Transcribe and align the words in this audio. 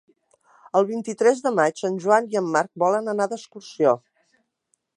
El 0.79 0.87
vint-i-tres 0.91 1.43
de 1.47 1.51
maig 1.59 1.83
en 1.89 1.99
Joan 2.05 2.29
i 2.31 2.39
en 2.43 2.47
Marc 2.55 2.71
volen 2.85 3.13
anar 3.13 3.29
d'excursió. 3.35 3.93